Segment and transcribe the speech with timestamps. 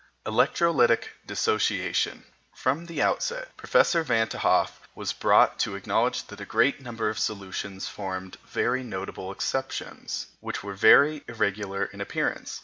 [0.25, 2.23] ELECTROLYTIC DISSOCIATION
[2.55, 7.11] From the outset Professor Van t' Hoff was brought to acknowledge that a great number
[7.11, 12.59] of solutions formed very notable exceptions which were very irregular in appearance.